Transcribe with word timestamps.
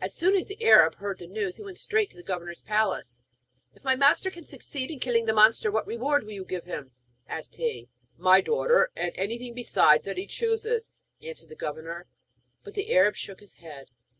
As 0.00 0.12
soon 0.12 0.34
as 0.34 0.48
the 0.48 0.60
Arab 0.66 0.96
heard 0.96 1.18
the 1.20 1.28
news, 1.28 1.54
he 1.54 1.62
went 1.62 1.78
straight 1.78 2.10
to 2.10 2.16
the 2.16 2.24
governor's 2.24 2.62
palace. 2.62 3.20
'If 3.76 3.84
my 3.84 3.94
master 3.94 4.28
can 4.28 4.44
succeed 4.44 4.90
in 4.90 4.98
killing 4.98 5.24
the 5.26 5.32
monster, 5.32 5.70
what 5.70 5.86
reward 5.86 6.24
will 6.24 6.32
you 6.32 6.44
give 6.44 6.64
him?' 6.64 6.90
asked 7.28 7.54
he. 7.54 7.88
'My 8.18 8.40
daughter 8.40 8.90
and 8.96 9.12
anything 9.14 9.54
besides 9.54 10.04
that 10.04 10.18
he 10.18 10.26
chooses,' 10.26 10.90
answered 11.22 11.48
the 11.48 11.54
governor. 11.54 12.08
But 12.64 12.74
the 12.74 12.92
Arab 12.92 13.14
shook 13.14 13.38
his 13.38 13.54
head. 13.54 13.92